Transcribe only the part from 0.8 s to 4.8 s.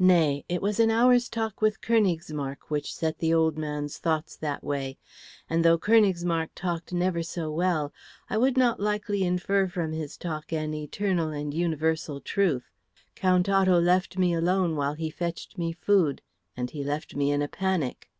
an hour's talk with Königsmarck which set the old man's thoughts that